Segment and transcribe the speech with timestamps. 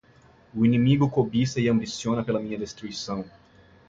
[0.55, 3.23] O inimigo cobiça e ambiciona pela minha destruição